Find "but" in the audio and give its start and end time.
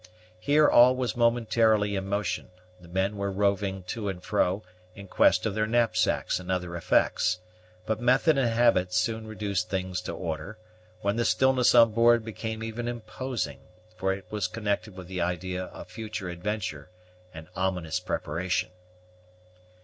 7.85-8.01